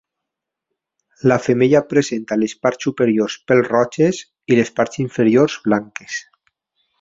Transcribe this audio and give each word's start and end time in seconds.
La 1.31 1.35
femella 1.47 1.81
presenta 1.91 2.37
les 2.45 2.55
parts 2.67 2.87
superior 2.89 3.35
pèl 3.51 3.63
roges 3.67 4.23
i 4.55 4.59
les 4.61 4.73
parts 4.81 5.03
inferiors 5.05 5.61
blanques. 5.69 6.19